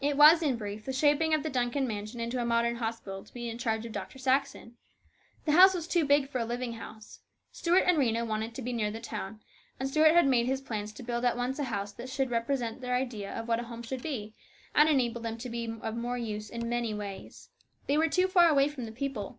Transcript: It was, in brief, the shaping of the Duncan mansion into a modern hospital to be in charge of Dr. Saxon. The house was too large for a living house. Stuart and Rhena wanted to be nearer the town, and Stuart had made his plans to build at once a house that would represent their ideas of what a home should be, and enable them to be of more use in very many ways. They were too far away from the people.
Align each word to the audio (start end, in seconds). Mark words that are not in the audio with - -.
It 0.00 0.16
was, 0.16 0.42
in 0.42 0.56
brief, 0.56 0.84
the 0.86 0.92
shaping 0.92 1.32
of 1.32 1.44
the 1.44 1.48
Duncan 1.48 1.86
mansion 1.86 2.18
into 2.18 2.40
a 2.40 2.44
modern 2.44 2.74
hospital 2.74 3.22
to 3.22 3.32
be 3.32 3.48
in 3.48 3.58
charge 3.58 3.86
of 3.86 3.92
Dr. 3.92 4.18
Saxon. 4.18 4.76
The 5.44 5.52
house 5.52 5.72
was 5.72 5.86
too 5.86 6.04
large 6.04 6.26
for 6.28 6.38
a 6.40 6.44
living 6.44 6.72
house. 6.72 7.20
Stuart 7.52 7.84
and 7.86 7.96
Rhena 7.96 8.26
wanted 8.26 8.56
to 8.56 8.62
be 8.62 8.72
nearer 8.72 8.90
the 8.90 8.98
town, 8.98 9.38
and 9.78 9.88
Stuart 9.88 10.14
had 10.16 10.26
made 10.26 10.46
his 10.46 10.60
plans 10.60 10.92
to 10.94 11.04
build 11.04 11.24
at 11.24 11.36
once 11.36 11.60
a 11.60 11.70
house 11.70 11.92
that 11.92 12.12
would 12.18 12.30
represent 12.32 12.80
their 12.80 12.96
ideas 12.96 13.38
of 13.38 13.46
what 13.46 13.60
a 13.60 13.70
home 13.70 13.84
should 13.84 14.02
be, 14.02 14.34
and 14.74 14.88
enable 14.88 15.20
them 15.20 15.38
to 15.38 15.48
be 15.48 15.72
of 15.80 15.94
more 15.94 16.18
use 16.18 16.50
in 16.50 16.62
very 16.62 16.70
many 16.70 16.92
ways. 16.92 17.50
They 17.86 17.96
were 17.96 18.08
too 18.08 18.26
far 18.26 18.48
away 18.48 18.66
from 18.68 18.84
the 18.84 18.90
people. 18.90 19.38